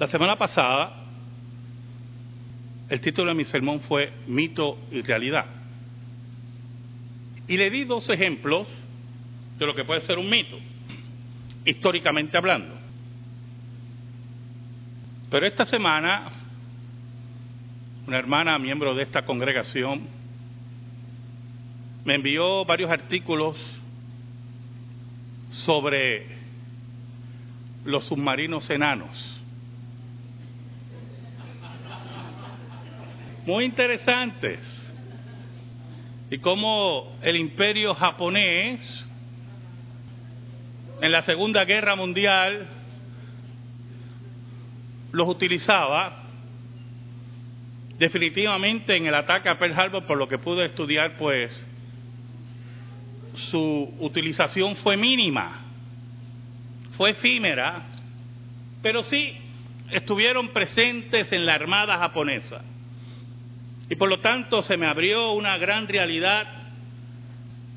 La 0.00 0.06
semana 0.06 0.34
pasada, 0.36 0.94
el 2.88 3.02
título 3.02 3.28
de 3.28 3.34
mi 3.34 3.44
sermón 3.44 3.80
fue 3.80 4.10
Mito 4.28 4.78
y 4.90 5.02
Realidad. 5.02 5.44
Y 7.46 7.58
le 7.58 7.68
di 7.68 7.84
dos 7.84 8.08
ejemplos 8.08 8.66
de 9.58 9.66
lo 9.66 9.74
que 9.74 9.84
puede 9.84 10.00
ser 10.06 10.18
un 10.18 10.30
mito, 10.30 10.56
históricamente 11.66 12.34
hablando. 12.38 12.78
Pero 15.28 15.46
esta 15.46 15.66
semana, 15.66 16.30
una 18.06 18.18
hermana 18.18 18.58
miembro 18.58 18.94
de 18.94 19.02
esta 19.02 19.26
congregación 19.26 20.08
me 22.06 22.14
envió 22.14 22.64
varios 22.64 22.90
artículos 22.90 23.58
sobre 25.50 26.26
los 27.84 28.06
submarinos 28.06 28.70
enanos. 28.70 29.39
Muy 33.46 33.64
interesantes 33.64 34.58
y 36.30 36.38
cómo 36.38 37.16
el 37.22 37.36
imperio 37.36 37.94
japonés 37.94 38.80
en 41.00 41.12
la 41.12 41.22
Segunda 41.22 41.64
Guerra 41.64 41.96
Mundial 41.96 42.68
los 45.12 45.28
utilizaba 45.28 46.24
definitivamente 47.98 48.96
en 48.96 49.06
el 49.06 49.14
ataque 49.14 49.48
a 49.48 49.58
Pearl 49.58 49.78
Harbor, 49.78 50.06
por 50.06 50.18
lo 50.18 50.28
que 50.28 50.38
pude 50.38 50.66
estudiar, 50.66 51.16
pues 51.18 51.66
su 53.34 53.94
utilización 53.98 54.76
fue 54.76 54.96
mínima, 54.96 55.64
fue 56.96 57.10
efímera, 57.10 57.86
pero 58.82 59.02
sí 59.02 59.36
estuvieron 59.90 60.48
presentes 60.48 61.32
en 61.32 61.44
la 61.44 61.54
Armada 61.54 61.98
japonesa. 61.98 62.62
Y 63.90 63.96
por 63.96 64.08
lo 64.08 64.20
tanto 64.20 64.62
se 64.62 64.76
me 64.76 64.86
abrió 64.86 65.32
una 65.32 65.58
gran 65.58 65.88
realidad 65.88 66.46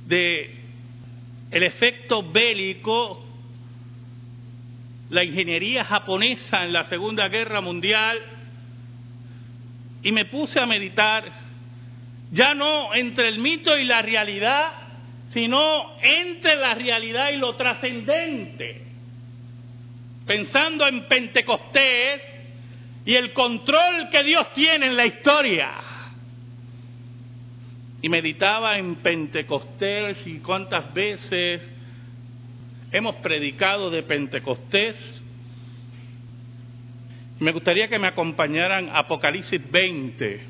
de 0.06 0.60
el 1.50 1.64
efecto 1.64 2.32
bélico, 2.32 3.26
la 5.10 5.24
ingeniería 5.24 5.84
japonesa 5.84 6.64
en 6.66 6.72
la 6.72 6.84
Segunda 6.86 7.28
Guerra 7.30 7.62
Mundial, 7.62 8.20
y 10.04 10.12
me 10.12 10.26
puse 10.26 10.60
a 10.60 10.68
meditar 10.68 11.26
ya 12.32 12.54
no 12.54 12.94
entre 12.94 13.30
el 13.30 13.40
mito 13.40 13.76
y 13.76 13.86
la 13.86 14.04
realidad, 14.04 14.72
sino 15.30 15.98
entre 16.00 16.58
la 16.58 16.76
realidad 16.76 17.32
y 17.32 17.38
lo 17.38 17.56
trascendente. 17.56 18.84
Pensando 20.28 20.88
en 20.88 21.08
Pentecostés 21.08 22.22
y 23.04 23.16
el 23.16 23.34
control 23.34 24.10
que 24.12 24.24
Dios 24.24 24.54
tiene 24.54 24.86
en 24.86 24.96
la 24.96 25.08
historia 25.08 25.93
y 28.04 28.10
meditaba 28.10 28.78
en 28.78 28.96
Pentecostés 28.96 30.28
y 30.28 30.40
cuántas 30.40 30.94
veces 30.94 31.62
hemos 32.92 33.16
predicado 33.16 33.90
de 33.90 34.04
Pentecostés. 34.04 34.98
Me 37.40 37.54
gustaría 37.54 37.88
que 37.88 37.98
me 37.98 38.10
acompañaran 38.10 38.90
Apocalipsis 38.92 39.72
20. 39.72 40.42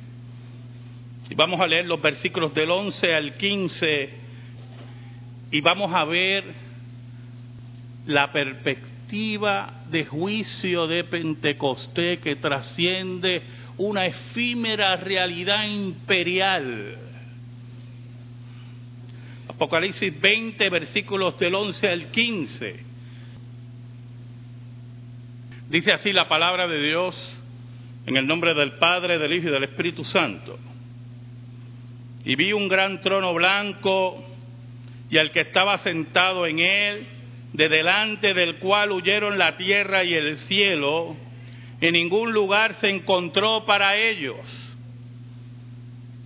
Y 1.29 1.35
vamos 1.35 1.61
a 1.61 1.67
leer 1.67 1.85
los 1.85 2.01
versículos 2.01 2.55
del 2.55 2.71
11 2.71 3.13
al 3.13 3.35
15 3.35 4.09
y 5.51 5.61
vamos 5.61 5.93
a 5.93 6.05
ver 6.05 6.45
la 8.07 8.31
perspectiva 8.31 9.83
de 9.91 10.05
juicio 10.05 10.87
de 10.87 11.03
Pentecostés 11.03 12.17
que 12.17 12.35
trasciende 12.35 13.43
una 13.77 14.07
efímera 14.07 14.95
realidad 14.95 15.67
imperial 15.67 17.02
Apocalipsis 19.55 20.19
20, 20.19 20.69
versículos 20.69 21.37
del 21.37 21.53
11 21.53 21.87
al 21.87 22.11
15. 22.11 22.75
Dice 25.69 25.91
así 25.91 26.11
la 26.11 26.27
palabra 26.27 26.67
de 26.67 26.81
Dios 26.81 27.37
en 28.05 28.17
el 28.17 28.25
nombre 28.25 28.53
del 28.53 28.73
Padre, 28.73 29.17
del 29.17 29.33
Hijo 29.33 29.49
y 29.49 29.51
del 29.51 29.63
Espíritu 29.63 30.03
Santo. 30.03 30.57
Y 32.25 32.35
vi 32.35 32.51
un 32.51 32.67
gran 32.67 33.01
trono 33.01 33.33
blanco 33.33 34.25
y 35.09 35.17
al 35.17 35.31
que 35.31 35.41
estaba 35.41 35.77
sentado 35.79 36.47
en 36.47 36.59
él, 36.59 37.05
de 37.53 37.69
delante 37.69 38.33
del 38.33 38.55
cual 38.55 38.91
huyeron 38.91 39.37
la 39.37 39.55
tierra 39.57 40.03
y 40.03 40.15
el 40.15 40.37
cielo, 40.47 41.15
en 41.79 41.93
ningún 41.93 42.33
lugar 42.33 42.73
se 42.75 42.89
encontró 42.89 43.65
para 43.65 43.95
ellos 43.97 44.62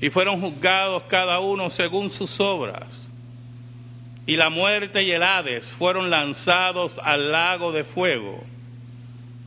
y 0.00 0.10
fueron 0.10 0.40
juzgados 0.40 1.04
cada 1.04 1.40
uno 1.40 1.70
según 1.70 2.10
sus 2.10 2.38
obras. 2.40 2.84
Y 4.26 4.36
la 4.36 4.50
muerte 4.50 5.02
y 5.02 5.10
el 5.12 5.22
Hades 5.22 5.64
fueron 5.78 6.10
lanzados 6.10 6.98
al 7.02 7.30
lago 7.30 7.72
de 7.72 7.84
fuego. 7.84 8.44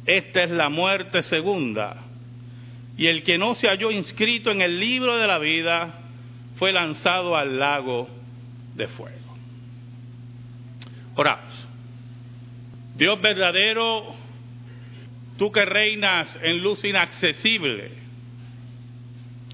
Esta 0.06 0.44
es 0.44 0.52
la 0.52 0.70
muerte 0.70 1.22
segunda. 1.24 1.98
Y 2.98 3.08
el 3.08 3.24
que 3.24 3.38
no 3.38 3.56
se 3.56 3.68
halló 3.68 3.92
inscrito 3.92 4.52
en 4.52 4.62
el 4.62 4.80
libro 4.80 5.18
de 5.18 5.28
la 5.28 5.38
vida 5.38 5.94
fue 6.58 6.72
lanzado 6.72 7.36
al 7.36 7.60
lago 7.60 8.10
de 8.76 8.88
fuego. 8.88 9.18
Oramos. 11.16 11.68
Dios 12.96 13.22
verdadero, 13.22 14.16
tú 15.38 15.52
que 15.52 15.64
reinas 15.66 16.28
en 16.42 16.62
luz 16.62 16.84
inaccesible, 16.84 17.92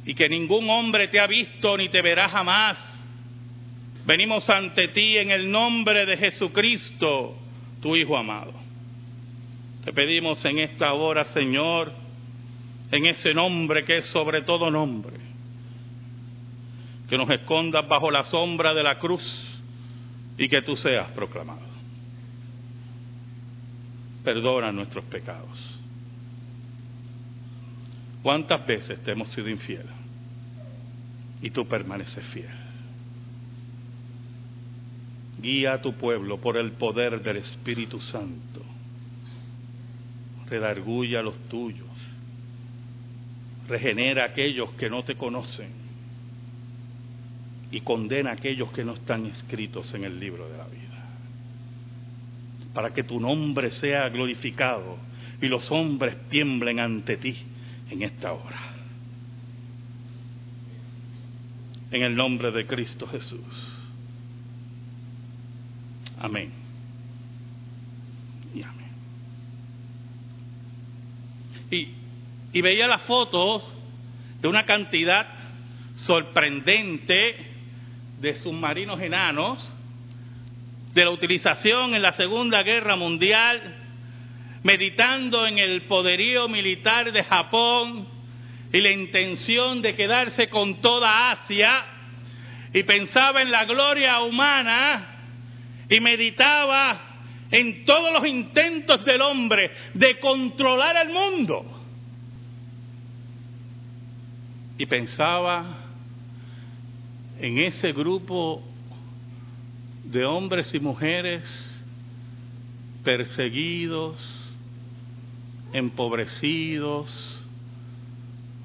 y 0.05 0.13
que 0.13 0.29
ningún 0.29 0.69
hombre 0.69 1.07
te 1.07 1.19
ha 1.19 1.27
visto 1.27 1.77
ni 1.77 1.89
te 1.89 2.01
verá 2.01 2.29
jamás. 2.29 2.77
Venimos 4.05 4.47
ante 4.49 4.89
ti 4.89 5.17
en 5.17 5.31
el 5.31 5.49
nombre 5.49 6.05
de 6.05 6.15
Jesucristo, 6.17 7.35
tu 7.81 7.95
Hijo 7.95 8.15
amado. 8.15 8.53
Te 9.83 9.91
pedimos 9.93 10.43
en 10.45 10.59
esta 10.59 10.93
hora, 10.93 11.25
Señor, 11.25 11.91
en 12.91 13.05
ese 13.07 13.33
nombre 13.33 13.83
que 13.83 13.97
es 13.97 14.05
sobre 14.05 14.43
todo 14.43 14.69
nombre, 14.69 15.15
que 17.09 17.17
nos 17.17 17.29
escondas 17.29 17.87
bajo 17.87 18.11
la 18.11 18.23
sombra 18.25 18.73
de 18.73 18.83
la 18.83 18.99
cruz 18.99 19.23
y 20.37 20.47
que 20.47 20.61
tú 20.61 20.75
seas 20.75 21.11
proclamado. 21.11 21.65
Perdona 24.23 24.71
nuestros 24.71 25.05
pecados. 25.05 25.74
¿Cuántas 28.25 28.65
veces 28.65 28.99
te 29.03 29.11
hemos 29.11 29.27
sido 29.33 29.47
infiel? 29.49 29.85
Y 31.43 31.51
tú 31.51 31.67
permaneces 31.67 32.25
fiel. 32.33 32.49
Guía 35.39 35.73
a 35.73 35.81
tu 35.83 35.93
pueblo 35.93 36.41
por 36.41 36.57
el 36.57 36.71
poder 36.71 37.21
del 37.21 37.37
Espíritu 37.37 37.99
Santo. 37.99 38.63
Redarguya 40.49 41.19
a 41.19 41.21
los 41.21 41.37
tuyos. 41.49 41.85
Regenera 43.67 44.23
a 44.23 44.29
aquellos 44.29 44.71
que 44.71 44.89
no 44.89 45.03
te 45.03 45.13
conocen. 45.13 45.69
Y 47.69 47.81
condena 47.81 48.31
a 48.31 48.33
aquellos 48.33 48.71
que 48.71 48.83
no 48.83 48.93
están 48.93 49.27
escritos 49.27 49.93
en 49.93 50.03
el 50.03 50.19
libro 50.19 50.49
de 50.49 50.57
la 50.57 50.65
vida. 50.65 51.09
Para 52.73 52.91
que 52.91 53.03
tu 53.03 53.19
nombre 53.19 53.69
sea 53.69 54.09
glorificado 54.09 54.97
y 55.39 55.47
los 55.47 55.69
hombres 55.69 56.27
tiemblen 56.29 56.79
ante 56.79 57.17
ti 57.17 57.35
en 57.89 58.01
esta 58.03 58.33
hora. 58.33 58.73
En 61.91 62.03
el 62.03 62.15
nombre 62.15 62.51
de 62.51 62.65
Cristo 62.65 63.07
Jesús. 63.07 63.39
Amén. 66.19 66.51
Y 68.53 68.63
amén. 68.63 68.91
Y, 71.71 71.89
y 72.53 72.61
veía 72.61 72.87
las 72.87 73.03
fotos 73.03 73.63
de 74.41 74.47
una 74.47 74.65
cantidad 74.65 75.27
sorprendente 75.97 77.35
de 78.19 78.35
submarinos 78.35 78.99
enanos, 78.99 79.71
de 80.93 81.03
la 81.03 81.11
utilización 81.11 81.93
en 81.93 82.01
la 82.01 82.13
Segunda 82.13 82.63
Guerra 82.63 82.95
Mundial 82.95 83.84
meditando 84.65 85.45
en 85.45 85.59
el 85.59 85.83
poderío 85.83 86.49
militar 86.49 87.11
de 87.11 87.23
Japón 87.23 88.07
y 88.73 88.81
la 88.81 88.91
intención 88.91 89.79
de 89.83 89.95
quedarse 89.95 90.49
con 90.49 90.81
toda 90.81 91.29
Asia, 91.29 91.85
y 92.73 92.81
pensaba 92.81 93.43
en 93.43 93.51
la 93.51 93.63
gloria 93.65 94.21
humana 94.21 95.19
y 95.87 95.99
meditaba 95.99 96.99
en 97.51 97.85
todos 97.85 98.11
los 98.11 98.25
intentos 98.25 99.05
del 99.05 99.21
hombre 99.21 99.69
de 99.93 100.19
controlar 100.19 100.97
el 101.05 101.13
mundo. 101.13 101.63
Y 104.79 104.87
pensaba 104.87 105.77
en 107.39 107.59
ese 107.59 107.93
grupo 107.93 108.63
de 110.05 110.25
hombres 110.25 110.73
y 110.73 110.79
mujeres 110.79 111.43
perseguidos, 113.03 114.44
empobrecidos, 115.75 117.37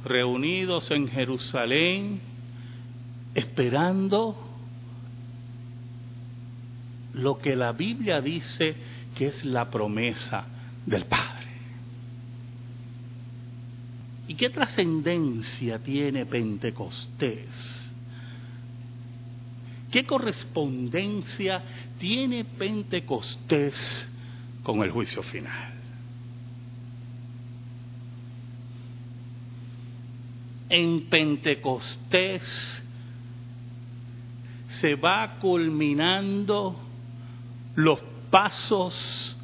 reunidos 0.04 0.88
en 0.92 1.08
Jerusalén, 1.08 2.20
esperando 3.34 4.36
lo 7.14 7.38
que 7.38 7.56
la 7.56 7.72
Biblia 7.72 8.20
dice 8.20 8.76
que 9.16 9.26
es 9.26 9.44
la 9.44 9.68
promesa 9.68 10.44
del 10.86 11.06
Padre. 11.06 11.46
¿Y 14.28 14.34
qué 14.36 14.50
trascendencia 14.50 15.80
tiene 15.80 16.26
Pentecostés? 16.26 17.90
¿Qué 19.90 20.04
correspondencia 20.04 21.60
tiene 21.98 22.44
Pentecostés 22.44 23.74
con 24.62 24.84
el 24.84 24.92
juicio 24.92 25.24
final? 25.24 25.80
En 30.70 31.11
Pentecostés 31.11 32.43
se 34.81 34.94
va 34.94 35.38
culminando 35.40 36.81
los 37.75 37.99
pasos 38.31 39.37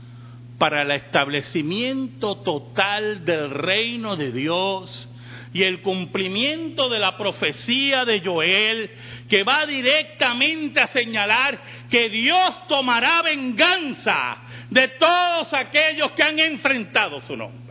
para 0.58 0.82
el 0.82 0.92
establecimiento 0.92 2.36
total 2.36 3.24
del 3.24 3.50
reino 3.50 4.16
de 4.16 4.32
Dios 4.32 5.08
y 5.52 5.62
el 5.62 5.80
cumplimiento 5.80 6.88
de 6.88 6.98
la 6.98 7.16
profecía 7.16 8.04
de 8.04 8.20
Joel, 8.20 8.90
que 9.28 9.42
va 9.42 9.66
directamente 9.66 10.80
a 10.80 10.86
señalar 10.88 11.58
que 11.90 12.08
Dios 12.08 12.68
tomará 12.68 13.22
venganza 13.22 14.38
de 14.70 14.88
todos 14.88 15.52
aquellos 15.54 16.12
que 16.12 16.22
han 16.22 16.38
enfrentado 16.38 17.20
su 17.22 17.36
nombre. 17.36 17.65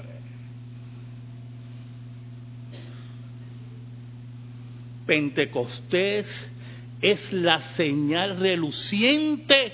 Pentecostés 5.06 6.28
es 7.02 7.31
la 7.34 7.60
señal 7.75 8.40
reluciente 8.40 9.74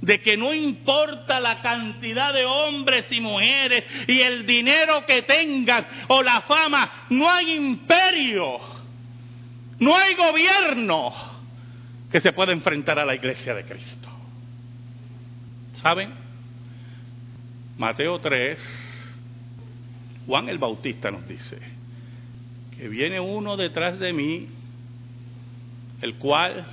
de 0.00 0.20
que 0.22 0.36
no 0.36 0.54
importa 0.54 1.40
la 1.40 1.60
cantidad 1.60 2.32
de 2.32 2.44
hombres 2.46 3.10
y 3.10 3.20
mujeres 3.20 3.84
y 4.06 4.20
el 4.20 4.46
dinero 4.46 5.04
que 5.04 5.22
tengan 5.22 5.86
o 6.08 6.22
la 6.22 6.40
fama, 6.42 7.06
no 7.10 7.30
hay 7.30 7.52
imperio, 7.52 8.58
no 9.78 9.96
hay 9.96 10.14
gobierno 10.14 11.12
que 12.10 12.20
se 12.20 12.32
pueda 12.32 12.52
enfrentar 12.52 12.98
a 12.98 13.04
la 13.04 13.14
iglesia 13.14 13.54
de 13.54 13.64
Cristo. 13.64 14.08
¿Saben? 15.74 16.12
Mateo 17.78 18.18
3, 18.20 18.58
Juan 20.26 20.48
el 20.48 20.58
Bautista 20.58 21.10
nos 21.10 21.26
dice 21.26 21.58
que 22.80 22.88
viene 22.88 23.20
uno 23.20 23.58
detrás 23.58 23.98
de 23.98 24.10
mí, 24.10 24.48
el 26.00 26.14
cual 26.14 26.64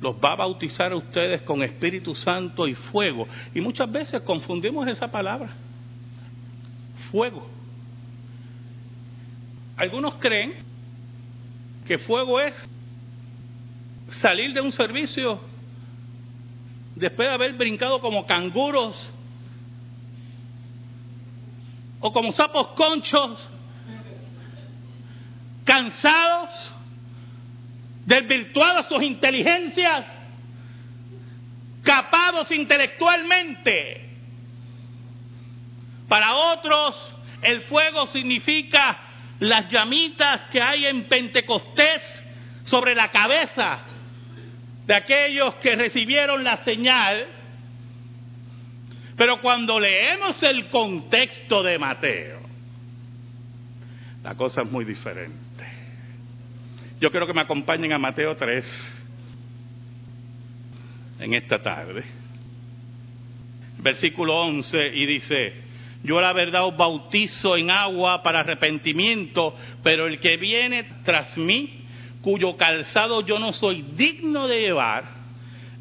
los 0.00 0.16
va 0.16 0.32
a 0.32 0.36
bautizar 0.36 0.90
a 0.90 0.96
ustedes 0.96 1.42
con 1.42 1.62
Espíritu 1.62 2.14
Santo 2.14 2.66
y 2.66 2.72
fuego. 2.72 3.28
Y 3.54 3.60
muchas 3.60 3.92
veces 3.92 4.22
confundimos 4.22 4.88
esa 4.88 5.10
palabra, 5.10 5.50
fuego. 7.10 7.46
Algunos 9.76 10.14
creen 10.14 10.54
que 11.86 11.98
fuego 11.98 12.40
es 12.40 12.54
salir 14.22 14.54
de 14.54 14.62
un 14.62 14.72
servicio 14.72 15.40
después 16.96 17.28
de 17.28 17.34
haber 17.34 17.52
brincado 17.52 18.00
como 18.00 18.24
canguros 18.24 19.10
o 22.00 22.10
como 22.14 22.32
sapos 22.32 22.68
conchos, 22.68 23.50
cansados 25.64 26.50
desvirtuadas 28.06 28.86
sus 28.86 29.02
inteligencias, 29.02 30.04
capados 31.82 32.50
intelectualmente. 32.50 34.10
Para 36.08 36.34
otros, 36.34 36.94
el 37.42 37.62
fuego 37.62 38.08
significa 38.08 38.98
las 39.40 39.70
llamitas 39.70 40.42
que 40.52 40.60
hay 40.60 40.86
en 40.86 41.04
Pentecostés 41.08 42.24
sobre 42.64 42.94
la 42.94 43.10
cabeza 43.10 43.80
de 44.86 44.94
aquellos 44.94 45.54
que 45.56 45.74
recibieron 45.76 46.44
la 46.44 46.58
señal. 46.58 47.26
Pero 49.16 49.40
cuando 49.40 49.78
leemos 49.78 50.42
el 50.42 50.68
contexto 50.70 51.62
de 51.62 51.78
Mateo, 51.78 52.40
la 54.22 54.34
cosa 54.34 54.62
es 54.62 54.70
muy 54.70 54.84
diferente. 54.84 55.43
Yo 57.00 57.10
quiero 57.10 57.26
que 57.26 57.34
me 57.34 57.40
acompañen 57.40 57.92
a 57.92 57.98
Mateo 57.98 58.36
3 58.36 58.64
en 61.20 61.34
esta 61.34 61.60
tarde. 61.60 62.04
Versículo 63.78 64.36
11 64.42 64.78
y 64.94 65.06
dice, 65.06 65.52
yo 66.04 66.20
la 66.20 66.32
verdad 66.32 66.66
os 66.66 66.76
bautizo 66.76 67.56
en 67.56 67.70
agua 67.70 68.22
para 68.22 68.40
arrepentimiento, 68.40 69.54
pero 69.82 70.06
el 70.06 70.20
que 70.20 70.36
viene 70.36 70.84
tras 71.04 71.36
mí, 71.36 71.84
cuyo 72.22 72.56
calzado 72.56 73.22
yo 73.22 73.38
no 73.38 73.52
soy 73.52 73.82
digno 73.96 74.46
de 74.46 74.60
llevar, 74.60 75.04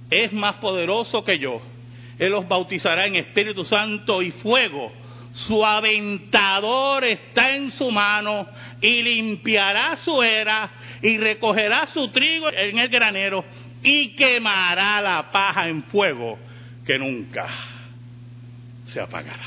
es 0.09 0.33
más 0.33 0.55
poderoso 0.55 1.23
que 1.23 1.39
yo. 1.39 1.61
Él 2.19 2.33
os 2.33 2.47
bautizará 2.47 3.05
en 3.05 3.15
Espíritu 3.15 3.63
Santo 3.63 4.21
y 4.21 4.31
fuego. 4.31 4.91
Su 5.33 5.65
aventador 5.65 7.03
está 7.05 7.55
en 7.55 7.71
su 7.71 7.89
mano 7.89 8.47
y 8.79 9.01
limpiará 9.01 9.95
su 9.97 10.21
era 10.21 10.69
y 11.01 11.17
recogerá 11.17 11.87
su 11.87 12.09
trigo 12.09 12.49
en 12.49 12.77
el 12.77 12.87
granero 12.87 13.43
y 13.81 14.15
quemará 14.15 15.01
la 15.01 15.31
paja 15.31 15.67
en 15.67 15.83
fuego 15.83 16.37
que 16.85 16.99
nunca 16.99 17.47
se 18.85 19.01
apagará. 19.01 19.43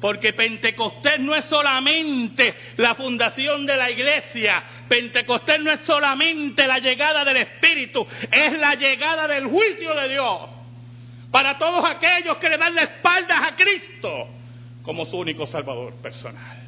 Porque 0.00 0.34
Pentecostés 0.34 1.18
no 1.18 1.34
es 1.34 1.46
solamente 1.46 2.54
la 2.76 2.94
fundación 2.94 3.66
de 3.66 3.76
la 3.76 3.90
iglesia, 3.90 4.62
Pentecostés 4.88 5.60
no 5.60 5.72
es 5.72 5.80
solamente 5.80 6.66
la 6.66 6.78
llegada 6.78 7.24
del 7.24 7.38
Espíritu, 7.38 8.06
es 8.30 8.52
la 8.58 8.74
llegada 8.74 9.26
del 9.26 9.46
juicio 9.46 9.94
de 9.94 10.08
Dios 10.10 10.53
para 11.34 11.58
todos 11.58 11.84
aquellos 11.84 12.36
que 12.36 12.48
le 12.48 12.56
dan 12.56 12.76
la 12.76 12.82
espalda 12.82 13.48
a 13.48 13.56
Cristo 13.56 14.28
como 14.84 15.04
su 15.04 15.16
único 15.16 15.48
Salvador 15.48 15.94
personal. 15.94 16.62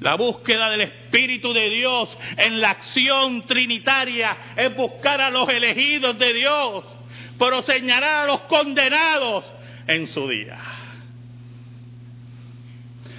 La 0.00 0.14
búsqueda 0.14 0.70
del 0.70 0.80
Espíritu 0.80 1.52
de 1.52 1.68
Dios 1.68 2.16
en 2.38 2.58
la 2.62 2.70
acción 2.70 3.42
trinitaria 3.42 4.34
es 4.56 4.74
buscar 4.74 5.20
a 5.20 5.28
los 5.28 5.50
elegidos 5.50 6.18
de 6.18 6.32
Dios, 6.32 6.84
pero 7.38 7.60
señalar 7.60 8.22
a 8.22 8.24
los 8.24 8.40
condenados 8.44 9.44
en 9.86 10.06
su 10.06 10.26
día. 10.26 10.58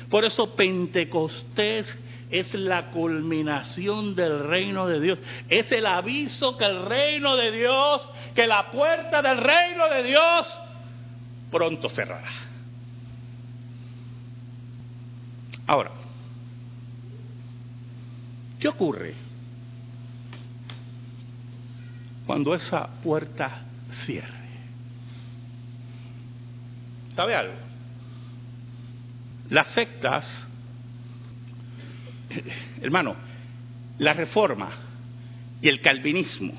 Por 0.09 0.25
eso 0.25 0.55
Pentecostés 0.55 1.95
es 2.31 2.53
la 2.53 2.91
culminación 2.91 4.15
del 4.15 4.47
reino 4.47 4.87
de 4.87 4.99
Dios. 4.99 5.19
Es 5.49 5.71
el 5.71 5.85
aviso 5.85 6.57
que 6.57 6.65
el 6.65 6.85
reino 6.85 7.35
de 7.35 7.51
Dios, 7.51 8.07
que 8.33 8.47
la 8.47 8.71
puerta 8.71 9.21
del 9.21 9.37
reino 9.37 9.89
de 9.89 10.03
Dios 10.03 10.57
pronto 11.51 11.89
cerrará. 11.89 12.31
Ahora, 15.67 15.91
¿Qué 18.61 18.67
ocurre 18.67 19.15
cuando 22.27 22.53
esa 22.53 22.85
puerta 23.03 23.63
cierre? 24.05 24.29
¿Sabe 27.15 27.35
algo? 27.35 27.55
Las 29.49 29.67
sectas, 29.69 30.27
hermano, 32.81 33.15
la 33.97 34.13
reforma 34.13 34.69
y 35.61 35.67
el 35.67 35.79
calvinismo 35.81 36.53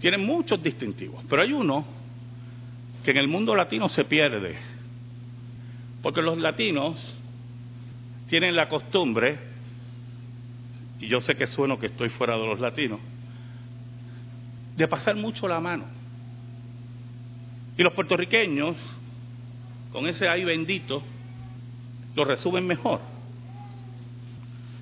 tienen 0.00 0.24
muchos 0.24 0.62
distintivos, 0.62 1.24
pero 1.28 1.42
hay 1.42 1.52
uno 1.52 1.84
que 3.04 3.12
en 3.12 3.16
el 3.18 3.28
mundo 3.28 3.54
latino 3.54 3.88
se 3.88 4.04
pierde, 4.04 4.56
porque 6.02 6.20
los 6.20 6.38
latinos 6.38 6.96
tienen 8.28 8.56
la 8.56 8.68
costumbre, 8.68 9.38
y 10.98 11.06
yo 11.06 11.20
sé 11.20 11.36
que 11.36 11.46
sueno 11.46 11.78
que 11.78 11.86
estoy 11.86 12.08
fuera 12.08 12.36
de 12.36 12.46
los 12.46 12.60
latinos, 12.60 13.00
de 14.76 14.88
pasar 14.88 15.16
mucho 15.16 15.48
la 15.48 15.60
mano. 15.60 15.84
Y 17.78 17.82
los 17.82 17.92
puertorriqueños, 17.92 18.76
con 19.92 20.06
ese 20.06 20.28
ay 20.28 20.44
bendito, 20.44 21.02
lo 22.14 22.24
resumen 22.24 22.66
mejor. 22.66 23.15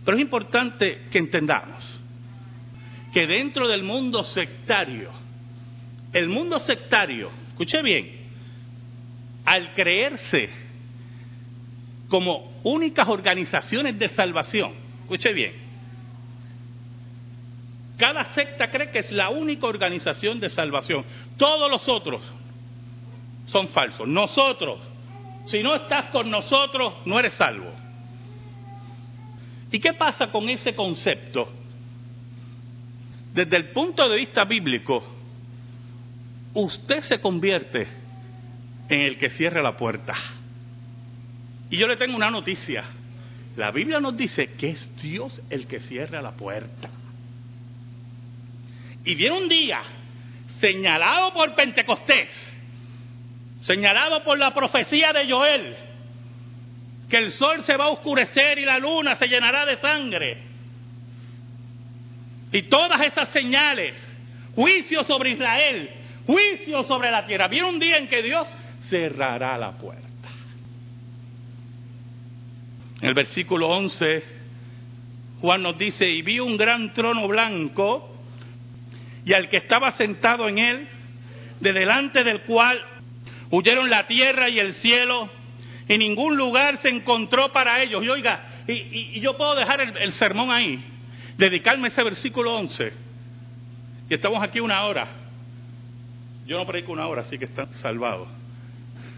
Pero 0.04 0.16
es 0.16 0.22
importante 0.22 1.06
que 1.10 1.18
entendamos 1.18 1.82
que 3.12 3.26
dentro 3.26 3.68
del 3.68 3.82
mundo 3.82 4.24
sectario, 4.24 5.10
el 6.12 6.28
mundo 6.28 6.58
sectario, 6.58 7.30
escuche 7.48 7.80
bien, 7.82 8.24
al 9.44 9.72
creerse 9.72 10.50
como 12.08 12.60
únicas 12.64 13.08
organizaciones 13.08 13.98
de 13.98 14.08
salvación, 14.08 14.72
escuche 15.02 15.32
bien, 15.32 15.64
cada 17.96 18.24
secta 18.34 18.70
cree 18.70 18.90
que 18.90 18.98
es 19.00 19.12
la 19.12 19.30
única 19.30 19.66
organización 19.66 20.40
de 20.40 20.50
salvación. 20.50 21.04
Todos 21.36 21.70
los 21.70 21.88
otros 21.88 22.22
son 23.46 23.68
falsos. 23.68 24.08
Nosotros, 24.08 24.80
si 25.46 25.62
no 25.62 25.74
estás 25.76 26.06
con 26.06 26.28
nosotros, 26.28 26.94
no 27.04 27.18
eres 27.20 27.34
salvo. 27.34 27.83
¿Y 29.74 29.80
qué 29.80 29.92
pasa 29.92 30.28
con 30.28 30.48
ese 30.48 30.72
concepto? 30.72 31.52
Desde 33.32 33.56
el 33.56 33.70
punto 33.70 34.08
de 34.08 34.18
vista 34.18 34.44
bíblico, 34.44 35.02
usted 36.54 37.00
se 37.00 37.20
convierte 37.20 37.88
en 38.88 39.00
el 39.00 39.18
que 39.18 39.30
cierra 39.30 39.60
la 39.62 39.76
puerta. 39.76 40.14
Y 41.70 41.76
yo 41.76 41.88
le 41.88 41.96
tengo 41.96 42.14
una 42.14 42.30
noticia. 42.30 42.84
La 43.56 43.72
Biblia 43.72 43.98
nos 43.98 44.16
dice 44.16 44.52
que 44.52 44.70
es 44.70 45.02
Dios 45.02 45.42
el 45.50 45.66
que 45.66 45.80
cierra 45.80 46.22
la 46.22 46.36
puerta. 46.36 46.88
Y 49.04 49.16
viene 49.16 49.36
un 49.36 49.48
día 49.48 49.82
señalado 50.60 51.34
por 51.34 51.52
Pentecostés, 51.56 52.30
señalado 53.62 54.22
por 54.22 54.38
la 54.38 54.54
profecía 54.54 55.12
de 55.12 55.28
Joel, 55.28 55.83
que 57.08 57.18
el 57.18 57.32
sol 57.32 57.64
se 57.64 57.76
va 57.76 57.84
a 57.84 57.90
oscurecer 57.90 58.58
y 58.58 58.64
la 58.64 58.78
luna 58.78 59.16
se 59.16 59.28
llenará 59.28 59.66
de 59.66 59.76
sangre 59.76 60.54
y 62.54 62.62
todas 62.62 63.00
esas 63.00 63.30
señales, 63.30 63.94
juicio 64.54 65.02
sobre 65.02 65.32
Israel, 65.32 65.90
juicio 66.24 66.84
sobre 66.84 67.10
la 67.10 67.26
tierra. 67.26 67.48
Viene 67.48 67.68
un 67.68 67.80
día 67.80 67.98
en 67.98 68.06
que 68.06 68.22
Dios 68.22 68.46
cerrará 68.88 69.58
la 69.58 69.72
puerta. 69.72 70.04
En 73.00 73.08
el 73.08 73.14
versículo 73.14 73.70
11, 73.70 74.22
Juan 75.40 75.62
nos 75.64 75.76
dice, 75.76 76.08
y 76.08 76.22
vi 76.22 76.38
un 76.38 76.56
gran 76.56 76.94
trono 76.94 77.26
blanco 77.26 78.14
y 79.24 79.32
al 79.32 79.48
que 79.48 79.56
estaba 79.56 79.90
sentado 79.92 80.48
en 80.48 80.60
él, 80.60 80.88
de 81.58 81.72
delante 81.72 82.22
del 82.22 82.42
cual 82.42 82.80
huyeron 83.50 83.90
la 83.90 84.06
tierra 84.06 84.48
y 84.48 84.60
el 84.60 84.74
cielo, 84.74 85.28
y 85.88 85.98
ningún 85.98 86.36
lugar 86.36 86.78
se 86.78 86.88
encontró 86.88 87.52
para 87.52 87.82
ellos. 87.82 88.04
Y 88.04 88.08
oiga, 88.08 88.40
y, 88.66 89.20
yo 89.20 89.36
puedo 89.36 89.54
dejar 89.54 89.80
el 89.80 90.12
sermón 90.12 90.50
ahí, 90.50 90.82
dedicarme 91.36 91.88
a 91.88 91.90
ese 91.90 92.02
versículo 92.02 92.54
11. 92.56 92.92
Y 94.08 94.14
estamos 94.14 94.42
aquí 94.42 94.60
una 94.60 94.84
hora. 94.84 95.08
Yo 96.46 96.58
no 96.58 96.66
predico 96.66 96.92
una 96.92 97.06
hora, 97.06 97.22
así 97.22 97.38
que 97.38 97.46
están 97.46 97.72
salvados. 97.74 98.28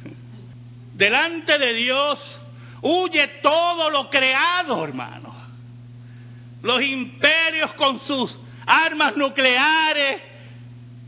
Delante 0.95 1.59
de 1.59 1.75
Dios 1.75 2.41
huye 2.83 3.27
todo 3.43 3.91
lo 3.91 4.09
creado, 4.11 4.85
hermano. 4.85 5.35
Los 6.63 6.83
imperios 6.83 7.73
con 7.75 8.01
sus 8.01 8.39
armas 8.65 9.17
nucleares, 9.17 10.23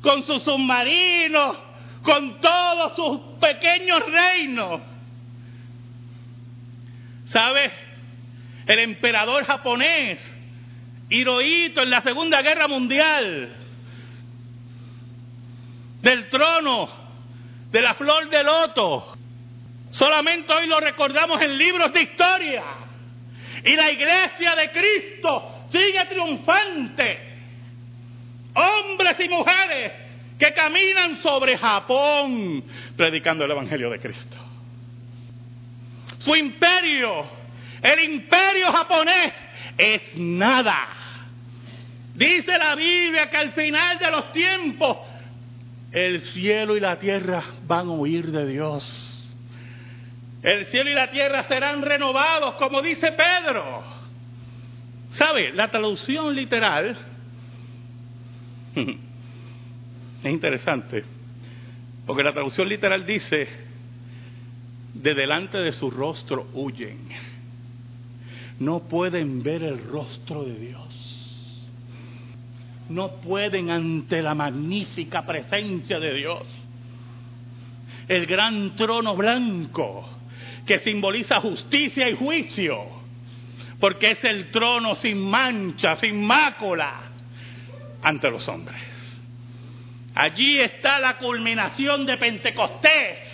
con 0.02 0.24
sus 0.24 0.42
submarinos, 0.42 1.56
con 2.02 2.40
todos 2.40 2.96
sus 2.96 3.20
pequeños 3.40 4.02
reinos. 4.10 4.80
¿Sabe? 7.30 7.70
El 8.66 8.78
emperador 8.80 9.44
japonés 9.44 10.18
Hirohito 11.10 11.82
en 11.82 11.90
la 11.90 12.02
Segunda 12.02 12.42
Guerra 12.42 12.68
Mundial, 12.68 13.48
del 16.02 16.28
trono, 16.28 16.88
de 17.70 17.80
la 17.80 17.94
flor 17.94 18.28
de 18.28 18.44
loto. 18.44 19.16
Solamente 19.90 20.52
hoy 20.52 20.66
lo 20.66 20.80
recordamos 20.80 21.40
en 21.40 21.56
libros 21.56 21.92
de 21.92 22.02
historia. 22.02 22.62
Y 23.64 23.74
la 23.74 23.90
iglesia 23.90 24.54
de 24.54 24.70
Cristo 24.70 25.66
sigue 25.72 26.04
triunfante. 26.06 27.18
Hombres 28.54 29.16
y 29.20 29.28
mujeres 29.28 29.92
que 30.38 30.52
caminan 30.52 31.16
sobre 31.22 31.56
Japón 31.56 32.62
predicando 32.96 33.44
el 33.44 33.50
Evangelio 33.50 33.90
de 33.90 33.98
Cristo. 33.98 34.37
Su 36.18 36.34
imperio, 36.34 37.26
el 37.82 38.04
imperio 38.04 38.72
japonés, 38.72 39.32
es 39.76 40.16
nada. 40.16 40.88
Dice 42.14 42.58
la 42.58 42.74
Biblia 42.74 43.30
que 43.30 43.36
al 43.36 43.52
final 43.52 43.98
de 43.98 44.10
los 44.10 44.32
tiempos 44.32 44.98
el 45.92 46.20
cielo 46.20 46.76
y 46.76 46.80
la 46.80 46.98
tierra 46.98 47.42
van 47.66 47.88
a 47.88 47.92
huir 47.92 48.26
de 48.32 48.46
Dios. 48.46 49.14
El 50.42 50.66
cielo 50.66 50.90
y 50.90 50.94
la 50.94 51.10
tierra 51.10 51.44
serán 51.44 51.82
renovados, 51.82 52.54
como 52.56 52.82
dice 52.82 53.12
Pedro. 53.12 53.82
¿Sabe? 55.12 55.52
La 55.52 55.70
traducción 55.70 56.34
literal 56.34 56.96
es 60.22 60.30
interesante, 60.30 61.04
porque 62.06 62.22
la 62.22 62.32
traducción 62.32 62.68
literal 62.68 63.06
dice, 63.06 63.48
de 64.94 65.14
delante 65.14 65.58
de 65.58 65.72
su 65.72 65.90
rostro 65.90 66.48
huyen 66.54 67.08
no 68.60 68.80
pueden 68.80 69.42
ver 69.42 69.62
el 69.62 69.84
rostro 69.84 70.44
de 70.44 70.58
Dios. 70.58 70.84
No 72.88 73.20
pueden 73.20 73.70
ante 73.70 74.22
la 74.22 74.34
magnífica 74.34 75.24
presencia 75.24 75.98
de 75.98 76.14
Dios. 76.14 76.42
El 78.08 78.26
gran 78.26 78.74
trono 78.74 79.14
blanco 79.14 80.08
que 80.66 80.78
simboliza 80.80 81.40
justicia 81.40 82.08
y 82.10 82.16
juicio, 82.16 82.78
porque 83.78 84.12
es 84.12 84.24
el 84.24 84.50
trono 84.50 84.94
sin 84.96 85.18
mancha, 85.28 85.96
sin 85.96 86.24
mácula 86.24 86.94
ante 88.02 88.30
los 88.30 88.46
hombres. 88.48 88.82
Allí 90.14 90.58
está 90.58 90.98
la 90.98 91.18
culminación 91.18 92.04
de 92.06 92.16
Pentecostés. 92.16 93.27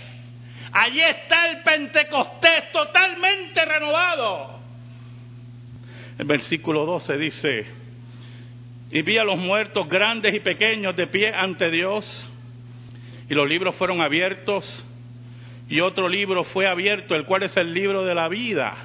Allí 0.75 1.01
está 1.01 1.47
el 1.47 1.63
Pentecostés 1.63 2.71
totalmente 2.73 3.65
renovado 3.65 4.55
el 6.19 6.27
versículo 6.27 6.87
12 6.87 7.17
dice, 7.19 7.67
y 8.91 9.03
vi 9.03 9.19
a 9.19 9.25
los 9.25 9.37
muertos 9.37 9.89
grandes 9.89 10.35
y 10.35 10.41
pequeños 10.41 10.95
de 10.97 11.07
pie 11.09 11.33
ante 11.35 11.71
Dios, 11.71 12.31
y 13.29 13.35
los 13.35 13.49
libros 13.49 13.75
fueron 13.77 14.01
abiertos, 14.01 14.85
y 15.69 15.81
otro 15.81 16.09
libro 16.09 16.45
fue 16.45 16.67
abierto, 16.67 17.15
el 17.15 17.25
cual 17.25 17.43
es 17.45 17.57
el 17.57 17.73
libro 17.73 18.05
de 18.05 18.15
la 18.15 18.29
vida, 18.29 18.77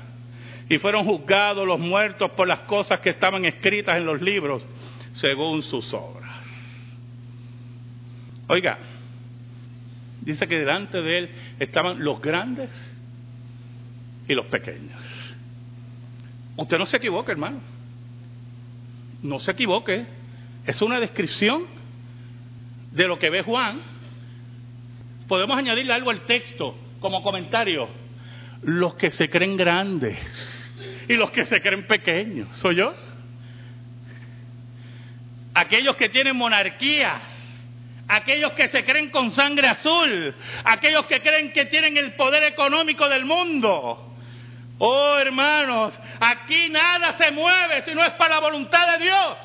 y 0.69 0.77
fueron 0.79 1.05
juzgados 1.05 1.67
los 1.67 1.79
muertos 1.79 2.31
por 2.31 2.47
las 2.47 2.61
cosas 2.61 2.99
que 3.01 3.11
estaban 3.11 3.45
escritas 3.45 3.97
en 3.97 4.05
los 4.05 4.21
libros, 4.21 4.65
según 5.13 5.61
sus 5.61 5.93
obras. 5.93 6.29
Oiga, 8.47 8.79
dice 10.21 10.47
que 10.47 10.59
delante 10.59 11.01
de 11.01 11.17
él 11.17 11.29
estaban 11.59 12.03
los 12.03 12.21
grandes 12.21 12.69
y 14.27 14.33
los 14.33 14.45
pequeños. 14.47 14.97
Usted 16.55 16.77
no 16.77 16.85
se 16.85 16.97
equivoque, 16.97 17.31
hermano. 17.31 17.61
No 19.23 19.39
se 19.39 19.51
equivoque. 19.51 20.05
Es 20.65 20.81
una 20.81 20.99
descripción 20.99 21.63
de 22.91 23.07
lo 23.07 23.17
que 23.17 23.29
ve 23.29 23.43
Juan. 23.43 23.81
Podemos 25.27 25.57
añadirle 25.57 25.93
algo 25.93 26.09
al 26.09 26.21
texto 26.21 26.75
como 26.99 27.23
comentario. 27.23 27.87
Los 28.63 28.95
que 28.95 29.09
se 29.09 29.29
creen 29.29 29.55
grandes 29.55 30.17
y 31.07 31.13
los 31.13 31.31
que 31.31 31.45
se 31.45 31.61
creen 31.61 31.87
pequeños. 31.87 32.49
¿Soy 32.57 32.75
yo? 32.75 32.93
Aquellos 35.53 35.95
que 35.95 36.09
tienen 36.09 36.35
monarquías 36.35 37.21
aquellos 38.09 38.51
que 38.53 38.67
se 38.67 38.83
creen 38.83 39.09
con 39.09 39.31
sangre 39.31 39.67
azul, 39.67 40.35
aquellos 40.65 41.05
que 41.05 41.21
creen 41.21 41.53
que 41.53 41.65
tienen 41.65 41.95
el 41.95 42.13
poder 42.15 42.43
económico 42.43 43.07
del 43.07 43.23
mundo, 43.23 44.09
Oh 44.81 45.17
hermanos, 45.17 45.93
aquí 46.21 46.69
nada 46.69 47.17
se 47.17 47.31
mueve 47.31 47.83
si 47.83 47.93
no 47.93 48.01
es 48.01 48.11
para 48.11 48.35
la 48.35 48.41
voluntad 48.41 48.97
de 48.97 49.03
Dios. 49.03 49.37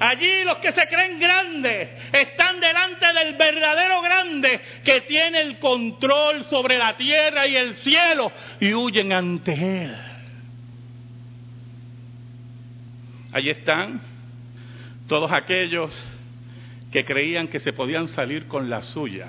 Allí 0.00 0.42
los 0.42 0.58
que 0.58 0.72
se 0.72 0.88
creen 0.88 1.20
grandes 1.20 1.88
están 2.12 2.58
delante 2.58 3.06
del 3.06 3.36
verdadero 3.36 4.02
grande 4.02 4.60
que 4.84 5.02
tiene 5.02 5.42
el 5.42 5.60
control 5.60 6.44
sobre 6.46 6.76
la 6.76 6.96
tierra 6.96 7.46
y 7.46 7.56
el 7.56 7.76
cielo 7.76 8.32
y 8.58 8.74
huyen 8.74 9.12
ante 9.12 9.52
él. 9.52 9.96
Allí 13.32 13.50
están 13.50 14.00
todos 15.06 15.30
aquellos 15.30 15.92
que 16.92 17.04
creían 17.04 17.48
que 17.48 17.58
se 17.58 17.72
podían 17.72 18.08
salir 18.08 18.46
con 18.46 18.68
la 18.68 18.82
suya. 18.82 19.28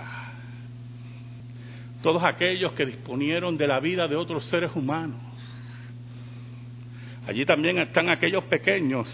Todos 2.02 2.22
aquellos 2.24 2.74
que 2.74 2.86
disponieron 2.86 3.58
de 3.58 3.66
la 3.66 3.80
vida 3.80 4.08
de 4.08 4.18
otros 4.18 4.44
seres 4.46 4.72
humanos. 4.76 5.22
Allí 7.26 7.46
también 7.46 7.78
están 7.78 8.10
aquellos 8.10 8.44
pequeños 8.44 9.08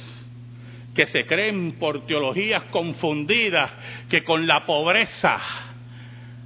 que 0.95 1.05
se 1.05 1.25
creen 1.25 1.73
por 1.73 2.07
teologías 2.07 2.63
confundidas, 2.71 3.71
que 4.09 4.23
con 4.23 4.47
la 4.47 4.65
pobreza 4.65 5.39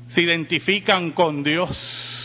se 0.09 0.21
identifican 0.21 1.11
con 1.11 1.41
Dios. 1.41 2.22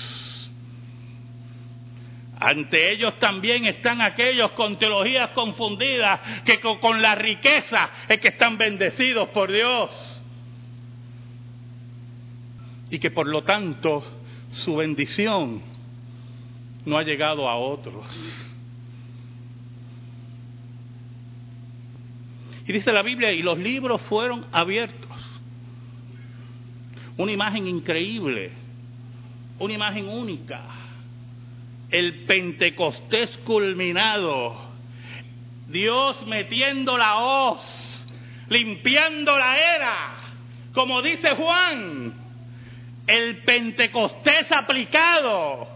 Ante 2.41 2.93
ellos 2.93 3.19
también 3.19 3.67
están 3.67 4.01
aquellos 4.01 4.53
con 4.53 4.79
teologías 4.79 5.31
confundidas, 5.31 6.21
que 6.45 6.61
con, 6.61 7.03
la 7.03 7.17
riqueza 7.17 7.91
es 8.09 8.21
que 8.21 8.29
están 8.29 8.57
bendecidos 8.57 9.29
por 9.31 9.51
Dios. 9.51 10.23
Y 12.91 12.99
que 13.01 13.11
por 13.11 13.27
lo 13.27 13.43
tanto 13.43 14.05
su 14.53 14.77
bendición 14.77 15.61
no 16.87 16.97
ha 16.97 17.03
llegado 17.03 17.49
a 17.49 17.57
otros. 17.57 18.07
Y 22.67 22.73
dice 22.73 22.93
la 22.93 23.03
Biblia, 23.03 23.33
y 23.33 23.43
los 23.43 23.59
libros 23.59 24.01
fueron 24.03 24.47
abiertos. 24.53 25.09
Una 27.17 27.33
imagen 27.33 27.67
increíble, 27.67 28.53
una 29.59 29.75
imagen 29.75 30.09
única. 30.09 30.88
El 31.91 32.25
Pentecostés 32.27 33.37
culminado. 33.39 34.69
Dios 35.69 36.27
metiendo 36.27 36.97
la 36.97 37.17
hoz, 37.17 38.07
limpiando 38.49 39.39
la 39.39 39.59
era. 39.59 40.17
Como 40.73 41.03
dice 41.03 41.35
Juan, 41.35 42.13
el 43.07 43.39
Pentecostés 43.39 44.51
aplicado. 44.53 45.69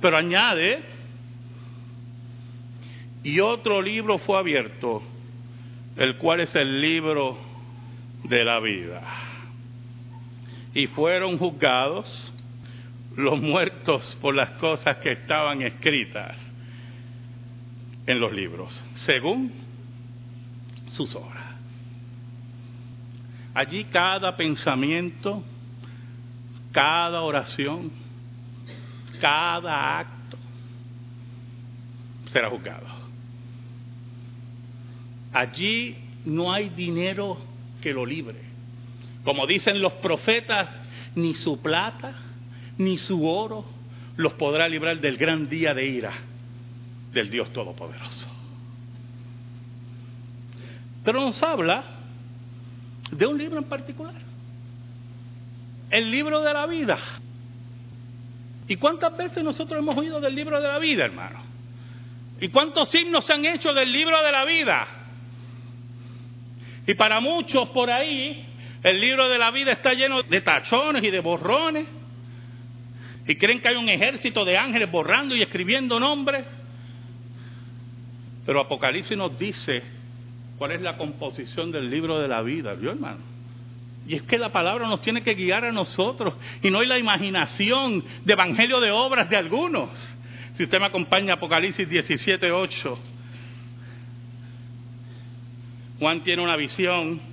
Pero 0.00 0.16
añade, 0.16 0.82
y 3.22 3.38
otro 3.40 3.80
libro 3.80 4.18
fue 4.18 4.38
abierto, 4.38 5.02
el 5.96 6.16
cual 6.16 6.40
es 6.40 6.54
el 6.56 6.80
libro 6.80 7.38
de 8.24 8.44
la 8.44 8.58
vida. 8.58 9.31
Y 10.74 10.86
fueron 10.88 11.38
juzgados 11.38 12.32
los 13.16 13.40
muertos 13.40 14.16
por 14.20 14.34
las 14.34 14.50
cosas 14.58 14.96
que 14.98 15.12
estaban 15.12 15.62
escritas 15.62 16.36
en 18.06 18.18
los 18.18 18.32
libros, 18.32 18.72
según 19.04 19.52
sus 20.90 21.14
obras. 21.14 21.52
Allí 23.54 23.84
cada 23.84 24.34
pensamiento, 24.36 25.42
cada 26.72 27.20
oración, 27.20 27.90
cada 29.20 29.98
acto 30.00 30.38
será 32.32 32.48
juzgado. 32.48 32.86
Allí 35.32 35.96
no 36.24 36.52
hay 36.52 36.70
dinero 36.70 37.38
que 37.82 37.92
lo 37.92 38.06
libre. 38.06 38.51
Como 39.24 39.46
dicen 39.46 39.80
los 39.80 39.92
profetas, 39.94 40.68
ni 41.14 41.34
su 41.34 41.60
plata, 41.60 42.14
ni 42.78 42.98
su 42.98 43.26
oro 43.26 43.64
los 44.16 44.32
podrá 44.34 44.68
librar 44.68 45.00
del 45.00 45.16
gran 45.16 45.48
día 45.48 45.74
de 45.74 45.86
ira 45.86 46.12
del 47.12 47.30
Dios 47.30 47.52
Todopoderoso. 47.52 48.28
Pero 51.04 51.20
nos 51.20 51.42
habla 51.42 51.84
de 53.10 53.26
un 53.26 53.36
libro 53.36 53.58
en 53.58 53.64
particular, 53.64 54.14
el 55.90 56.10
libro 56.10 56.40
de 56.40 56.54
la 56.54 56.66
vida. 56.66 56.98
¿Y 58.68 58.76
cuántas 58.76 59.16
veces 59.16 59.44
nosotros 59.44 59.78
hemos 59.78 59.96
oído 59.96 60.20
del 60.20 60.34
libro 60.34 60.60
de 60.60 60.68
la 60.68 60.78
vida, 60.78 61.04
hermano? 61.04 61.40
¿Y 62.40 62.48
cuántos 62.48 62.94
himnos 62.94 63.24
se 63.24 63.32
han 63.34 63.44
hecho 63.44 63.72
del 63.72 63.92
libro 63.92 64.20
de 64.22 64.32
la 64.32 64.44
vida? 64.44 64.86
Y 66.86 66.94
para 66.94 67.20
muchos 67.20 67.68
por 67.68 67.90
ahí, 67.90 68.46
el 68.82 69.00
libro 69.00 69.28
de 69.28 69.38
la 69.38 69.50
vida 69.50 69.72
está 69.72 69.92
lleno 69.92 70.22
de 70.22 70.40
tachones 70.40 71.04
y 71.04 71.10
de 71.10 71.20
borrones. 71.20 71.86
Y 73.26 73.36
creen 73.36 73.60
que 73.60 73.68
hay 73.68 73.76
un 73.76 73.88
ejército 73.88 74.44
de 74.44 74.56
ángeles 74.56 74.90
borrando 74.90 75.36
y 75.36 75.42
escribiendo 75.42 76.00
nombres. 76.00 76.44
Pero 78.44 78.60
Apocalipsis 78.60 79.16
nos 79.16 79.38
dice 79.38 79.82
cuál 80.58 80.72
es 80.72 80.82
la 80.82 80.96
composición 80.96 81.70
del 81.70 81.88
libro 81.88 82.18
de 82.18 82.26
la 82.26 82.42
vida, 82.42 82.74
¿vio 82.74 82.90
hermano? 82.90 83.20
Y 84.08 84.16
es 84.16 84.22
que 84.22 84.36
la 84.36 84.50
palabra 84.50 84.88
nos 84.88 85.00
tiene 85.00 85.22
que 85.22 85.34
guiar 85.34 85.64
a 85.64 85.70
nosotros 85.70 86.34
y 86.60 86.70
no 86.70 86.80
hay 86.80 86.88
la 86.88 86.98
imaginación 86.98 88.02
de 88.24 88.32
evangelio 88.32 88.80
de 88.80 88.90
obras 88.90 89.30
de 89.30 89.36
algunos. 89.36 89.90
Si 90.54 90.64
usted 90.64 90.80
me 90.80 90.86
acompaña, 90.86 91.34
Apocalipsis 91.34 91.88
17, 91.88 92.50
8. 92.50 92.98
Juan 96.00 96.20
tiene 96.24 96.42
una 96.42 96.56
visión 96.56 97.31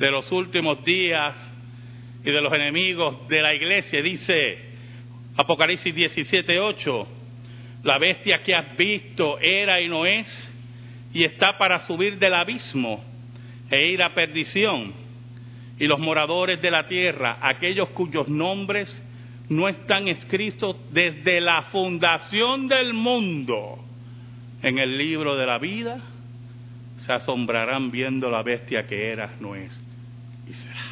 de 0.00 0.10
los 0.10 0.32
últimos 0.32 0.82
días 0.82 1.34
y 2.24 2.30
de 2.30 2.40
los 2.40 2.52
enemigos 2.54 3.28
de 3.28 3.42
la 3.42 3.54
iglesia. 3.54 4.00
Dice 4.00 4.58
Apocalipsis 5.36 5.94
17, 5.94 6.58
8, 6.58 7.08
la 7.84 7.98
bestia 7.98 8.42
que 8.42 8.54
has 8.54 8.74
visto 8.78 9.38
era 9.38 9.78
y 9.78 9.88
no 9.88 10.06
es, 10.06 10.26
y 11.12 11.22
está 11.24 11.58
para 11.58 11.80
subir 11.80 12.18
del 12.18 12.32
abismo 12.32 13.04
e 13.70 13.90
ir 13.90 14.02
a 14.02 14.14
perdición. 14.14 14.94
Y 15.78 15.86
los 15.86 15.98
moradores 15.98 16.62
de 16.62 16.70
la 16.70 16.88
tierra, 16.88 17.38
aquellos 17.42 17.90
cuyos 17.90 18.26
nombres 18.26 18.88
no 19.50 19.68
están 19.68 20.08
escritos 20.08 20.76
desde 20.92 21.42
la 21.42 21.62
fundación 21.64 22.68
del 22.68 22.94
mundo, 22.94 23.84
en 24.62 24.78
el 24.78 24.96
libro 24.96 25.36
de 25.36 25.46
la 25.46 25.58
vida, 25.58 26.00
se 27.04 27.12
asombrarán 27.12 27.90
viendo 27.90 28.30
la 28.30 28.42
bestia 28.42 28.86
que 28.86 29.10
era, 29.10 29.34
no 29.40 29.54
es 29.54 29.90
y 30.50 30.52
será. 30.52 30.84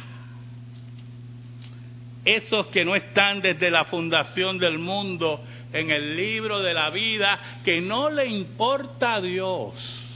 Esos 2.25 2.67
que 2.67 2.83
no 2.83 2.95
están 2.95 3.41
desde 3.41 3.71
la 3.71 3.85
fundación 3.85 4.57
del 4.57 4.77
mundo 4.77 5.41
en 5.71 5.89
el 5.89 6.15
libro 6.15 6.59
de 6.61 6.73
la 6.73 6.89
vida, 6.89 7.39
que 7.63 7.79
no 7.79 8.09
le 8.09 8.27
importa 8.27 9.15
a 9.15 9.21
Dios, 9.21 10.09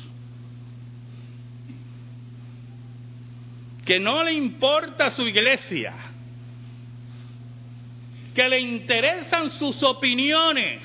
que 3.85 3.99
no 3.99 4.23
le 4.23 4.33
importa 4.33 5.11
su 5.11 5.23
iglesia, 5.27 5.93
que 8.35 8.49
le 8.49 8.59
interesan 8.59 9.51
sus 9.51 9.81
opiniones, 9.83 10.81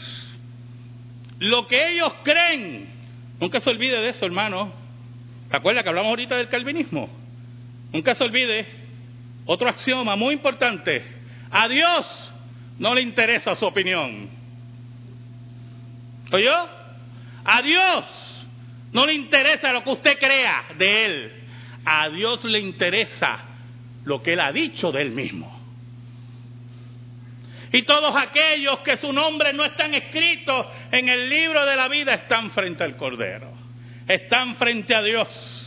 lo 1.38 1.66
que 1.66 1.94
ellos 1.94 2.12
creen. 2.22 2.88
Nunca 3.40 3.60
se 3.60 3.70
olvide 3.70 4.00
de 4.00 4.08
eso, 4.10 4.26
hermano. 4.26 4.72
¿Te 5.50 5.56
acuerdas 5.56 5.82
que 5.82 5.88
hablamos 5.88 6.10
ahorita 6.10 6.36
del 6.36 6.48
calvinismo? 6.48 7.08
Nunca 7.92 8.14
se 8.14 8.24
olvide 8.24 8.66
otro 9.50 9.66
axioma 9.70 10.14
muy 10.14 10.34
importante. 10.34 11.02
A 11.50 11.66
Dios 11.68 12.34
no 12.78 12.94
le 12.94 13.00
interesa 13.00 13.54
su 13.54 13.64
opinión. 13.64 14.28
¿Oyó? 16.30 16.68
A 17.46 17.62
Dios 17.62 18.04
no 18.92 19.06
le 19.06 19.14
interesa 19.14 19.72
lo 19.72 19.82
que 19.82 19.90
usted 19.90 20.18
crea 20.18 20.66
de 20.76 21.04
Él. 21.06 21.32
A 21.82 22.10
Dios 22.10 22.44
le 22.44 22.58
interesa 22.58 23.38
lo 24.04 24.22
que 24.22 24.34
Él 24.34 24.40
ha 24.40 24.52
dicho 24.52 24.92
de 24.92 25.00
Él 25.00 25.12
mismo. 25.12 25.58
Y 27.72 27.84
todos 27.84 28.14
aquellos 28.16 28.80
que 28.80 28.98
su 28.98 29.10
nombre 29.14 29.54
no 29.54 29.64
están 29.64 29.94
escritos 29.94 30.66
en 30.92 31.08
el 31.08 31.26
libro 31.30 31.64
de 31.64 31.74
la 31.74 31.88
vida 31.88 32.12
están 32.12 32.50
frente 32.50 32.84
al 32.84 32.98
Cordero. 32.98 33.50
Están 34.06 34.56
frente 34.56 34.94
a 34.94 35.00
Dios. 35.00 35.57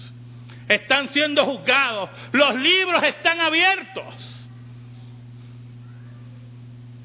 Están 0.72 1.10
siendo 1.10 1.46
juzgados. 1.46 2.10
Los 2.32 2.56
libros 2.56 3.04
están 3.04 3.42
abiertos. 3.42 4.48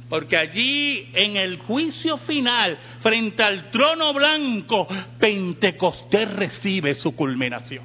Porque 0.09 0.37
allí 0.37 1.11
en 1.13 1.37
el 1.37 1.59
juicio 1.59 2.17
final, 2.19 2.79
frente 3.01 3.43
al 3.43 3.71
trono 3.73 4.15
blanco, 4.15 4.87
Pentecostés 5.19 6.33
recibe 6.35 6.95
su 6.95 7.17
culminación. 7.17 7.85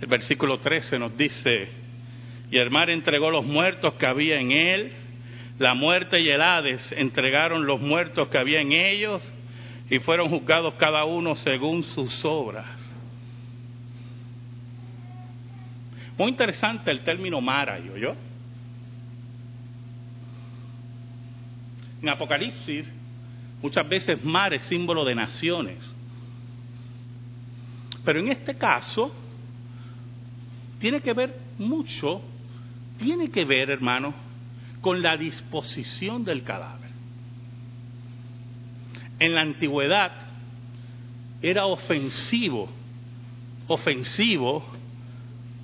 El 0.00 0.06
versículo 0.06 0.60
13 0.60 0.96
nos 1.00 1.16
dice, 1.16 1.68
y 2.52 2.58
el 2.58 2.70
mar 2.70 2.88
entregó 2.88 3.32
los 3.32 3.44
muertos 3.44 3.94
que 3.94 4.06
había 4.06 4.38
en 4.38 4.52
él, 4.52 4.92
La 5.58 5.74
muerte 5.74 6.20
y 6.20 6.28
el 6.28 6.42
Hades 6.42 6.90
entregaron 6.92 7.64
los 7.64 7.80
muertos 7.80 8.28
que 8.28 8.38
había 8.38 8.60
en 8.60 8.72
ellos 8.72 9.22
y 9.90 9.98
fueron 9.98 10.28
juzgados 10.30 10.74
cada 10.74 11.04
uno 11.04 11.34
según 11.34 11.82
sus 11.82 12.24
obras. 12.24 12.66
Muy 16.16 16.30
interesante 16.30 16.90
el 16.90 17.00
término 17.00 17.40
Mara, 17.40 17.78
¿yo? 17.78 17.96
yo? 17.96 18.14
En 22.00 22.08
Apocalipsis, 22.08 22.90
muchas 23.60 23.88
veces 23.88 24.22
mar 24.24 24.54
es 24.54 24.62
símbolo 24.62 25.04
de 25.04 25.14
naciones. 25.14 25.78
Pero 28.04 28.20
en 28.20 28.28
este 28.28 28.54
caso, 28.56 29.12
tiene 30.78 31.00
que 31.00 31.12
ver 31.14 31.34
mucho, 31.58 32.20
tiene 32.98 33.30
que 33.30 33.44
ver, 33.44 33.70
hermano, 33.70 34.14
con 34.80 35.02
la 35.02 35.16
disposición 35.16 36.24
del 36.24 36.42
cadáver. 36.42 36.83
En 39.18 39.34
la 39.34 39.42
antigüedad 39.42 40.12
era 41.40 41.66
ofensivo, 41.66 42.68
ofensivo 43.66 44.64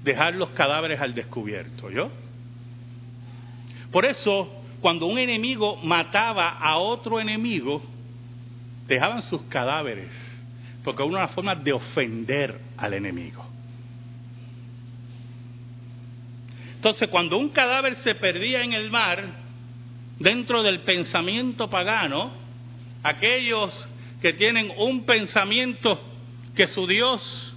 dejar 0.04 0.34
los 0.34 0.50
cadáveres 0.50 1.00
al 1.00 1.14
descubierto, 1.14 1.90
¿yo? 1.90 2.10
Por 3.90 4.04
eso, 4.06 4.62
cuando 4.80 5.06
un 5.06 5.18
enemigo 5.18 5.76
mataba 5.76 6.58
a 6.58 6.78
otro 6.78 7.20
enemigo, 7.20 7.82
dejaban 8.86 9.22
sus 9.22 9.42
cadáveres, 9.42 10.10
porque 10.84 11.02
era 11.02 11.10
una 11.10 11.28
forma 11.28 11.54
de 11.54 11.72
ofender 11.72 12.60
al 12.76 12.94
enemigo. 12.94 13.44
Entonces, 16.76 17.08
cuando 17.08 17.36
un 17.36 17.50
cadáver 17.50 17.96
se 17.96 18.14
perdía 18.14 18.62
en 18.62 18.72
el 18.72 18.90
mar, 18.90 19.22
dentro 20.18 20.62
del 20.62 20.80
pensamiento 20.80 21.68
pagano, 21.68 22.39
aquellos 23.02 23.88
que 24.20 24.32
tienen 24.32 24.72
un 24.76 25.04
pensamiento 25.04 26.00
que 26.54 26.68
su 26.68 26.86
Dios 26.86 27.56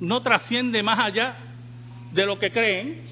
no 0.00 0.22
trasciende 0.22 0.82
más 0.82 0.98
allá 0.98 1.36
de 2.12 2.26
lo 2.26 2.38
que 2.38 2.50
creen, 2.50 3.02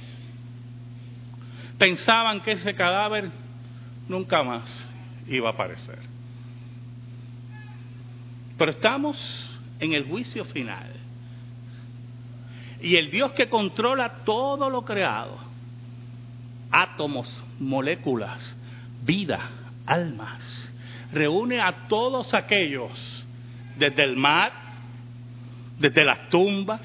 pensaban 1.79 2.41
que 2.43 2.53
ese 2.53 2.75
cadáver 2.75 3.31
nunca 4.09 4.43
más 4.43 4.65
iba 5.27 5.49
a 5.49 5.53
aparecer. 5.53 5.99
Pero 8.59 8.73
estamos 8.73 9.17
en 9.79 9.95
el 9.95 10.05
juicio 10.05 10.45
final. 10.45 10.93
Y 12.83 12.97
el 12.97 13.11
Dios 13.11 13.33
que 13.33 13.49
controla 13.49 14.25
todo 14.25 14.69
lo 14.69 14.85
creado, 14.85 15.39
átomos, 16.71 17.27
moléculas, 17.59 18.57
vida, 19.03 19.41
almas, 19.87 20.70
reúne 21.13 21.61
a 21.61 21.89
todos 21.89 22.35
aquellos, 22.35 23.27
desde 23.77 24.05
el 24.05 24.17
mar, 24.17 24.53
desde 25.79 26.05
las 26.05 26.29
tumbas, 26.29 26.81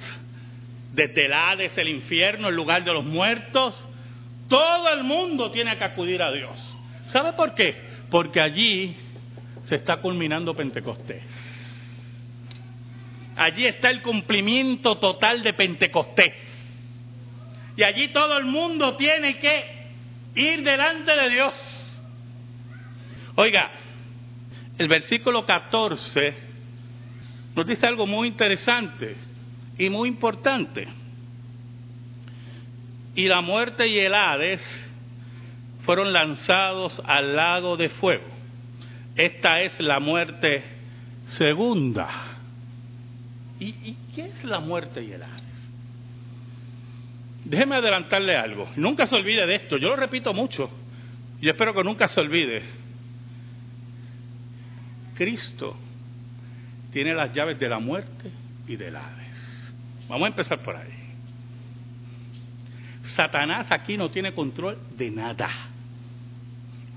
desde 0.94 1.26
el 1.26 1.34
Hades, 1.34 1.78
el 1.78 1.90
infierno, 1.90 2.48
el 2.48 2.56
lugar 2.56 2.84
de 2.84 2.94
los 2.94 3.06
muertos, 3.06 3.76
todo 4.48 4.90
el 4.90 5.04
mundo 5.04 5.52
tiene 5.52 5.78
que 5.78 5.84
acudir 5.84 6.22
a 6.22 6.32
Dios. 6.32 6.56
¿Sabe 7.08 7.34
por 7.34 7.54
qué? 7.54 7.76
Porque 8.10 8.40
allí 8.40 8.96
se 9.66 9.76
está 9.76 9.98
culminando 9.98 10.54
Pentecostés. 10.54 11.24
Allí 13.36 13.66
está 13.66 13.90
el 13.90 14.02
cumplimiento 14.02 14.98
total 14.98 15.44
de 15.44 15.54
Pentecostés. 15.54 16.34
Y 17.76 17.84
allí 17.84 18.10
todo 18.10 18.38
el 18.38 18.46
mundo 18.46 18.96
tiene 18.96 19.38
que 19.40 19.66
ir 20.36 20.64
delante 20.64 21.14
de 21.14 21.30
Dios. 21.30 21.82
Oiga, 23.36 23.70
el 24.78 24.88
versículo 24.88 25.46
14 25.46 26.34
nos 27.56 27.66
dice 27.66 27.88
algo 27.88 28.06
muy 28.06 28.28
interesante 28.28 29.16
y 29.78 29.90
muy 29.90 30.10
importante. 30.10 30.88
Y 33.16 33.28
la 33.28 33.40
muerte 33.42 33.88
y 33.88 33.98
el 33.98 34.14
Hades 34.14 34.62
fueron 35.84 36.12
lanzados 36.12 37.02
al 37.06 37.36
lago 37.36 37.78
de 37.78 37.88
fuego. 37.90 38.26
Esta 39.16 39.62
es 39.62 39.80
la 39.80 40.00
muerte 40.02 40.64
segunda. 41.28 42.10
¿Y, 43.58 43.96
qué 44.14 44.26
es 44.26 44.44
la 44.44 44.60
muerte 44.60 45.02
y 45.02 45.14
el 45.14 45.24
Hades? 45.24 45.44
Déjeme 47.46 47.76
adelantarle 47.78 48.36
algo. 48.36 48.68
Nunca 48.76 49.06
se 49.06 49.16
olvide 49.16 49.46
de 49.46 49.56
esto. 49.56 49.78
Yo 49.78 49.88
lo 49.90 49.96
repito 49.96 50.34
mucho. 50.34 50.70
Y 51.40 51.48
espero 51.48 51.74
que 51.74 51.84
nunca 51.84 52.10
se 52.10 52.20
olvide. 52.20 52.85
Cristo 55.16 55.76
tiene 56.92 57.14
las 57.14 57.34
llaves 57.34 57.60
de 57.60 57.70
la 57.70 57.80
muerte 57.80 58.32
y 58.68 58.76
del 58.76 58.96
Hades. 58.96 59.74
Vamos 60.08 60.26
a 60.26 60.30
empezar 60.30 60.60
por 60.62 60.76
ahí. 60.76 60.94
Satanás 63.04 63.72
aquí 63.72 63.98
no 63.98 64.10
tiene 64.12 64.34
control 64.34 64.78
de 64.98 65.10
nada. 65.12 65.50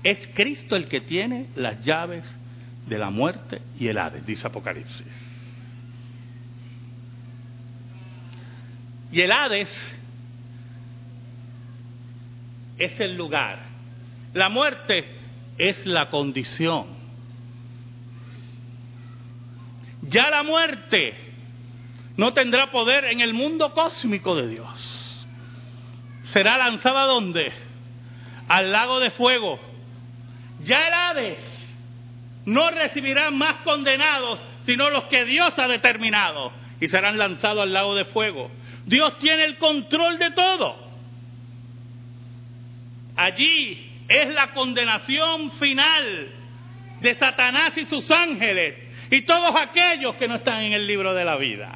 Es 0.03 0.29
Cristo 0.33 0.75
el 0.75 0.87
que 0.87 1.01
tiene 1.01 1.47
las 1.55 1.83
llaves 1.83 2.23
de 2.87 2.97
la 2.97 3.09
muerte 3.09 3.61
y 3.79 3.87
el 3.87 3.97
Hades, 3.97 4.25
dice 4.25 4.47
Apocalipsis. 4.47 5.29
Y 9.11 9.21
el 9.21 9.31
Hades 9.31 9.69
es 12.77 12.99
el 12.99 13.15
lugar. 13.15 13.59
La 14.33 14.49
muerte 14.49 15.05
es 15.57 15.85
la 15.85 16.09
condición. 16.09 16.98
Ya 20.09 20.29
la 20.29 20.43
muerte 20.43 21.13
no 22.17 22.33
tendrá 22.33 22.71
poder 22.71 23.05
en 23.05 23.21
el 23.21 23.33
mundo 23.33 23.73
cósmico 23.73 24.35
de 24.35 24.47
Dios. 24.47 25.27
Será 26.33 26.57
lanzada 26.57 27.05
donde? 27.05 27.51
Al 28.47 28.71
lago 28.71 28.99
de 28.99 29.11
fuego. 29.11 29.59
Ya 30.63 30.87
el 30.87 30.93
Hades 30.93 31.59
no 32.45 32.71
recibirá 32.71 33.29
más 33.31 33.55
condenados, 33.57 34.39
sino 34.65 34.89
los 34.89 35.05
que 35.05 35.25
Dios 35.25 35.57
ha 35.57 35.67
determinado, 35.67 36.51
y 36.79 36.87
serán 36.87 37.17
lanzados 37.17 37.63
al 37.63 37.73
lago 37.73 37.95
de 37.95 38.05
fuego. 38.05 38.49
Dios 38.85 39.17
tiene 39.19 39.45
el 39.45 39.57
control 39.57 40.17
de 40.17 40.31
todo. 40.31 40.89
Allí 43.15 43.91
es 44.07 44.33
la 44.33 44.51
condenación 44.53 45.51
final 45.53 46.29
de 47.01 47.15
Satanás 47.15 47.77
y 47.77 47.85
sus 47.85 48.09
ángeles 48.09 48.88
y 49.11 49.21
todos 49.23 49.55
aquellos 49.59 50.15
que 50.15 50.27
no 50.27 50.35
están 50.35 50.61
en 50.61 50.73
el 50.73 50.85
libro 50.85 51.13
de 51.13 51.25
la 51.25 51.35
vida. 51.37 51.75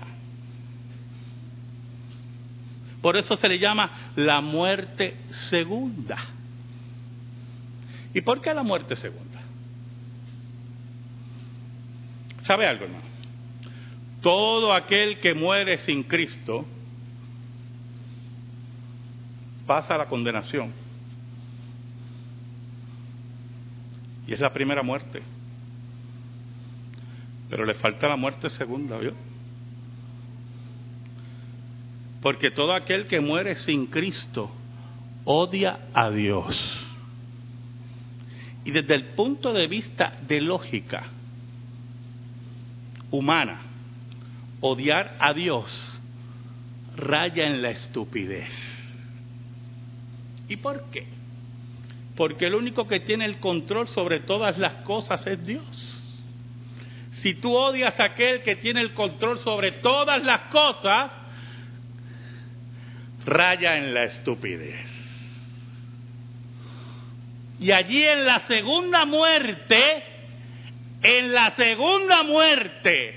Por 3.01 3.17
eso 3.17 3.35
se 3.35 3.49
le 3.49 3.59
llama 3.59 4.13
la 4.15 4.39
muerte 4.39 5.17
segunda. 5.49 6.17
¿Y 8.13 8.21
por 8.21 8.41
qué 8.41 8.53
la 8.53 8.63
muerte 8.63 8.95
segunda? 8.95 9.41
¿Sabe 12.43 12.67
algo, 12.67 12.85
hermano? 12.85 13.05
Todo 14.21 14.73
aquel 14.73 15.19
que 15.19 15.33
muere 15.33 15.79
sin 15.79 16.03
Cristo 16.03 16.65
pasa 19.65 19.97
la 19.97 20.05
condenación. 20.05 20.71
Y 24.27 24.33
es 24.33 24.39
la 24.39 24.53
primera 24.53 24.83
muerte. 24.83 25.21
Pero 27.53 27.67
le 27.67 27.75
falta 27.75 28.07
la 28.07 28.15
muerte 28.15 28.49
segunda, 28.49 28.97
¿vio? 28.97 29.13
Porque 32.19 32.49
todo 32.49 32.73
aquel 32.73 33.05
que 33.05 33.19
muere 33.19 33.57
sin 33.57 33.85
Cristo 33.85 34.49
odia 35.23 35.77
a 35.93 36.09
Dios. 36.09 36.87
Y 38.65 38.71
desde 38.71 38.95
el 38.95 39.09
punto 39.09 39.53
de 39.53 39.67
vista 39.67 40.17
de 40.27 40.41
lógica 40.41 41.03
humana, 43.11 43.61
odiar 44.59 45.15
a 45.19 45.31
Dios 45.35 46.01
raya 46.95 47.45
en 47.45 47.61
la 47.61 47.69
estupidez. 47.69 48.49
¿Y 50.49 50.57
por 50.57 50.89
qué? 50.89 51.05
Porque 52.15 52.47
el 52.47 52.55
único 52.55 52.87
que 52.87 53.01
tiene 53.01 53.25
el 53.25 53.37
control 53.39 53.89
sobre 53.89 54.21
todas 54.21 54.57
las 54.57 54.73
cosas 54.85 55.27
es 55.27 55.45
Dios. 55.45 56.02
Si 57.23 57.35
tú 57.35 57.55
odias 57.55 57.97
a 58.01 58.07
aquel 58.07 58.43
que 58.43 58.57
tiene 58.57 58.81
el 58.81 58.93
control 58.93 59.39
sobre 59.39 59.71
todas 59.71 60.21
las 60.21 60.41
cosas, 60.51 61.09
raya 63.25 63.77
en 63.77 63.93
la 63.93 64.03
estupidez. 64.03 64.85
Y 67.61 67.71
allí 67.71 68.03
en 68.03 68.25
la 68.25 68.41
segunda 68.41 69.05
muerte, 69.05 70.03
en 71.01 71.31
la 71.31 71.51
segunda 71.51 72.23
muerte, 72.23 73.15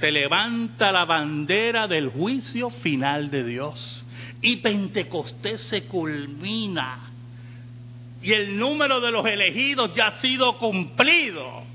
se 0.00 0.10
levanta 0.10 0.90
la 0.90 1.04
bandera 1.04 1.88
del 1.88 2.08
juicio 2.08 2.70
final 2.70 3.30
de 3.30 3.44
Dios 3.44 4.06
y 4.40 4.56
Pentecostés 4.56 5.60
se 5.68 5.84
culmina 5.84 7.10
y 8.22 8.32
el 8.32 8.58
número 8.58 8.98
de 9.02 9.10
los 9.10 9.26
elegidos 9.26 9.92
ya 9.94 10.06
ha 10.06 10.20
sido 10.22 10.56
cumplido. 10.56 11.67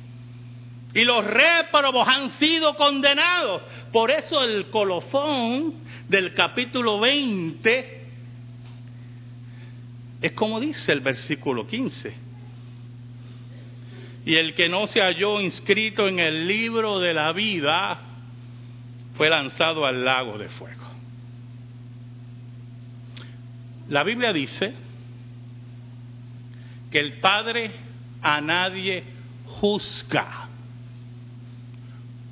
Y 0.93 1.03
los 1.05 1.25
réprobos 1.25 2.07
han 2.07 2.29
sido 2.31 2.75
condenados. 2.75 3.63
Por 3.91 4.11
eso 4.11 4.43
el 4.43 4.69
colofón 4.69 5.73
del 6.07 6.33
capítulo 6.33 6.99
20 6.99 8.03
es 10.21 10.31
como 10.31 10.59
dice 10.59 10.91
el 10.91 11.01
versículo 11.01 11.67
15. 11.67 12.13
Y 14.25 14.35
el 14.35 14.53
que 14.55 14.69
no 14.69 14.87
se 14.87 15.01
halló 15.01 15.41
inscrito 15.41 16.07
en 16.07 16.19
el 16.19 16.47
libro 16.47 16.99
de 16.99 17.13
la 17.13 17.33
vida 17.33 17.99
fue 19.15 19.29
lanzado 19.29 19.85
al 19.85 20.05
lago 20.05 20.37
de 20.37 20.47
fuego. 20.47 20.83
La 23.89 24.03
Biblia 24.03 24.31
dice 24.31 24.73
que 26.89 26.99
el 26.99 27.19
Padre 27.19 27.71
a 28.21 28.39
nadie 28.39 29.03
juzga. 29.45 30.47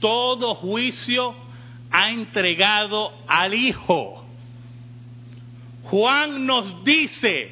Todo 0.01 0.55
juicio 0.55 1.33
ha 1.91 2.09
entregado 2.09 3.13
al 3.27 3.53
Hijo. 3.53 4.25
Juan 5.83 6.45
nos 6.45 6.83
dice 6.83 7.51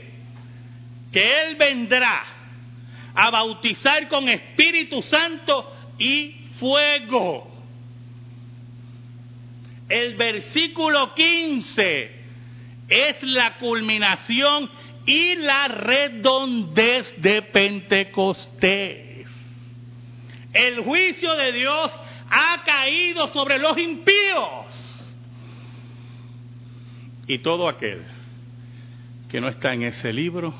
que 1.13 1.41
Él 1.43 1.55
vendrá 1.55 2.25
a 3.15 3.29
bautizar 3.29 4.07
con 4.09 4.27
Espíritu 4.27 5.01
Santo 5.03 5.71
y 5.97 6.35
fuego. 6.59 7.47
El 9.87 10.15
versículo 10.15 11.13
15 11.13 12.11
es 12.87 13.23
la 13.23 13.57
culminación 13.57 14.69
y 15.05 15.35
la 15.35 15.67
redondez 15.67 17.13
de 17.21 17.41
Pentecostés. 17.41 19.27
El 20.53 20.81
juicio 20.81 21.35
de 21.35 21.51
Dios 21.51 21.91
ha 22.29 22.63
caído 22.63 23.27
sobre 23.29 23.59
los 23.59 23.77
impíos. 23.77 25.15
Y 27.27 27.39
todo 27.39 27.67
aquel 27.67 28.03
que 29.29 29.39
no 29.39 29.49
está 29.49 29.73
en 29.73 29.83
ese 29.83 30.11
libro 30.11 30.53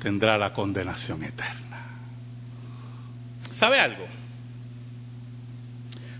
tendrá 0.00 0.36
la 0.38 0.52
condenación 0.52 1.22
eterna. 1.24 1.86
¿Sabe 3.58 3.78
algo? 3.78 4.06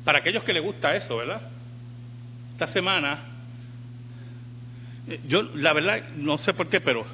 Para 0.04 0.18
aquellos 0.18 0.44
que 0.44 0.52
les 0.52 0.62
gusta 0.62 0.94
eso, 0.94 1.16
¿verdad? 1.16 1.50
Esta 2.52 2.66
semana, 2.68 3.18
eh, 5.08 5.20
yo 5.26 5.42
la 5.54 5.72
verdad 5.72 6.10
no 6.16 6.36
sé 6.38 6.52
por 6.52 6.68
qué, 6.68 6.80
pero 6.80 7.04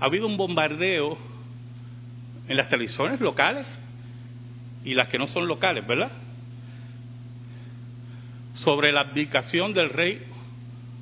ha 0.00 0.04
habido 0.04 0.26
un 0.26 0.36
bombardeo 0.36 1.18
en 2.48 2.56
las 2.56 2.68
televisiones 2.68 3.20
locales 3.20 3.66
y 4.84 4.94
las 4.94 5.08
que 5.08 5.18
no 5.18 5.26
son 5.26 5.46
locales, 5.48 5.86
¿verdad? 5.86 6.10
Sobre 8.54 8.92
la 8.92 9.00
abdicación 9.00 9.74
del 9.74 9.90
rey 9.90 10.22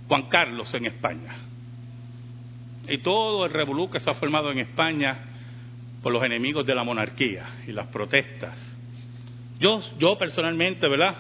Juan 0.09 0.29
Carlos 0.29 0.73
en 0.75 0.87
España 0.87 1.35
y 2.89 2.99
todo 2.99 3.47
el 3.47 3.53
revolú 3.53 3.91
que 3.91 4.01
se 4.01 4.11
ha 4.11 4.15
formado 4.15 4.51
en 4.51 4.59
España 4.59 5.17
por 6.03 6.13
los 6.13 6.23
enemigos 6.23 6.67
de 6.67 6.75
la 6.75 6.85
monarquía 6.85 7.63
y 7.67 7.73
las 7.73 7.87
protestas. 7.87 8.55
Yo, 9.59 9.81
yo 9.99 10.19
personalmente, 10.19 10.87
¿verdad? 10.89 11.15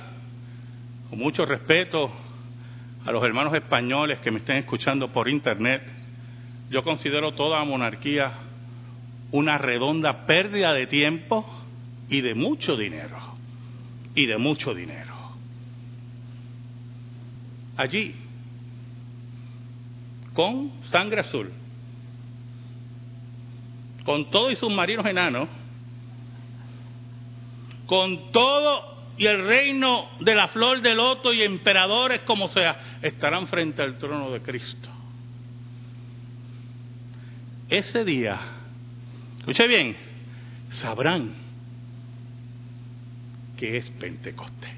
Con 1.08 1.18
mucho 1.18 1.46
respeto 1.46 2.10
a 3.06 3.12
los 3.12 3.22
hermanos 3.22 3.54
españoles 3.54 4.18
que 4.20 4.30
me 4.30 4.38
estén 4.38 4.56
escuchando 4.56 5.08
por 5.08 5.28
internet, 5.28 5.82
yo 6.70 6.82
considero 6.82 7.32
toda 7.32 7.64
monarquía 7.64 8.32
una 9.34 9.58
redonda 9.58 10.26
pérdida 10.26 10.72
de 10.72 10.86
tiempo 10.86 11.44
y 12.08 12.20
de 12.20 12.36
mucho 12.36 12.76
dinero. 12.76 13.18
Y 14.14 14.26
de 14.26 14.38
mucho 14.38 14.72
dinero. 14.72 15.12
Allí 17.76 18.14
con 20.34 20.70
sangre 20.90 21.22
azul, 21.22 21.50
con 24.04 24.30
todo 24.30 24.52
y 24.52 24.56
submarinos 24.56 25.04
enanos, 25.06 25.48
con 27.86 28.30
todo 28.30 28.94
y 29.16 29.26
el 29.26 29.44
reino 29.46 30.10
de 30.20 30.34
la 30.36 30.48
flor 30.48 30.80
del 30.80 30.96
loto 30.96 31.32
y 31.32 31.42
emperadores 31.42 32.20
como 32.20 32.48
sea, 32.50 32.98
estarán 33.02 33.48
frente 33.48 33.82
al 33.82 33.98
trono 33.98 34.30
de 34.30 34.42
Cristo. 34.42 34.90
Ese 37.68 38.04
día, 38.04 38.63
escuche 39.44 39.68
bien, 39.68 39.94
sabrán 40.70 41.34
que 43.58 43.76
es 43.76 43.90
Pentecostés. 43.90 44.70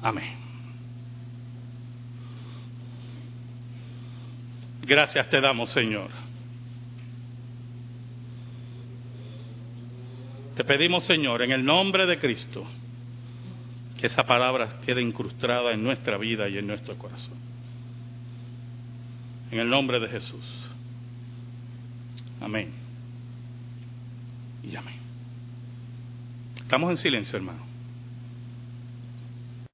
Amén. 0.00 0.32
Gracias 4.80 5.28
te 5.28 5.38
damos, 5.38 5.70
Señor. 5.70 6.08
Te 10.56 10.64
pedimos, 10.64 11.04
Señor, 11.04 11.42
en 11.42 11.52
el 11.52 11.62
nombre 11.62 12.06
de 12.06 12.18
Cristo, 12.18 12.64
que 14.00 14.06
esa 14.06 14.22
palabra 14.22 14.80
quede 14.86 15.02
incrustada 15.02 15.74
en 15.74 15.84
nuestra 15.84 16.16
vida 16.16 16.48
y 16.48 16.56
en 16.56 16.66
nuestro 16.66 16.96
corazón. 16.96 17.36
En 19.50 19.58
el 19.58 19.68
nombre 19.68 20.00
de 20.00 20.08
Jesús. 20.08 20.71
Amén. 22.42 22.70
Y 24.62 24.74
amén. 24.76 24.96
Estamos 26.56 26.90
en 26.90 26.96
silencio, 26.96 27.36
hermano. 27.36 27.71